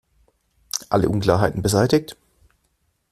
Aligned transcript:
Alle 0.89 1.05
Unklarheiten 1.09 1.61
beseitigt? 1.61 2.17